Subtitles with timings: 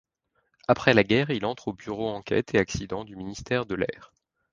[0.67, 4.11] Après la guerre il entre au Bureau enquête et accident du Ministère de l'Air.